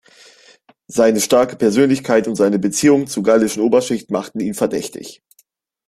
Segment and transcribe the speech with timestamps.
[0.87, 5.21] Seine starke Persönlichkeit und seine Beziehungen zur gallischen Oberschicht machten ihn verdächtig.